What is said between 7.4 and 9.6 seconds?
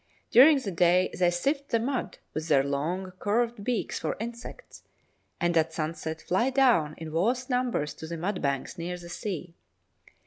numbers to the mudbanks near the sea.